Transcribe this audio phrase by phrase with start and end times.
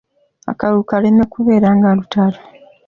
[0.51, 2.39] Akalulu kaleme kubeera nga lutalo.